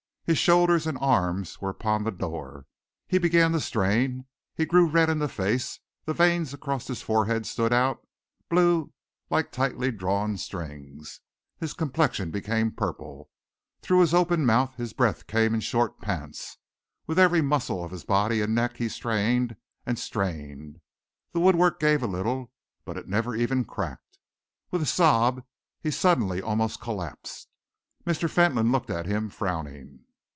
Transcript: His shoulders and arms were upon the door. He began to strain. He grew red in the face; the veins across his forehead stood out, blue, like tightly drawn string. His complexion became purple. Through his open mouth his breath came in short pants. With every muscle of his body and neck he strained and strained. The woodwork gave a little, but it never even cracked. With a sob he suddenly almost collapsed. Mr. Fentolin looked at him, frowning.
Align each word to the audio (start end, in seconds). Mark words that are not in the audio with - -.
His 0.23 0.37
shoulders 0.37 0.87
and 0.87 0.97
arms 1.01 1.59
were 1.59 1.69
upon 1.71 2.05
the 2.05 2.11
door. 2.11 2.65
He 3.05 3.17
began 3.17 3.51
to 3.51 3.59
strain. 3.59 4.27
He 4.55 4.65
grew 4.65 4.87
red 4.87 5.09
in 5.09 5.19
the 5.19 5.27
face; 5.27 5.79
the 6.05 6.13
veins 6.13 6.53
across 6.53 6.87
his 6.87 7.01
forehead 7.01 7.45
stood 7.45 7.73
out, 7.73 8.07
blue, 8.47 8.93
like 9.29 9.51
tightly 9.51 9.91
drawn 9.91 10.37
string. 10.37 11.03
His 11.59 11.73
complexion 11.73 12.31
became 12.31 12.71
purple. 12.71 13.29
Through 13.81 13.99
his 13.99 14.13
open 14.13 14.45
mouth 14.45 14.75
his 14.75 14.93
breath 14.93 15.27
came 15.27 15.53
in 15.53 15.59
short 15.59 15.99
pants. 15.99 16.55
With 17.07 17.19
every 17.19 17.41
muscle 17.41 17.83
of 17.83 17.91
his 17.91 18.05
body 18.05 18.39
and 18.41 18.55
neck 18.55 18.77
he 18.77 18.87
strained 18.87 19.57
and 19.85 19.99
strained. 19.99 20.79
The 21.33 21.41
woodwork 21.41 21.77
gave 21.77 22.01
a 22.01 22.07
little, 22.07 22.53
but 22.85 22.95
it 22.95 23.09
never 23.09 23.35
even 23.35 23.65
cracked. 23.65 24.17
With 24.69 24.81
a 24.81 24.85
sob 24.85 25.43
he 25.81 25.91
suddenly 25.91 26.41
almost 26.41 26.79
collapsed. 26.79 27.49
Mr. 28.05 28.29
Fentolin 28.29 28.71
looked 28.71 28.91
at 28.91 29.05
him, 29.07 29.29
frowning. 29.29 30.05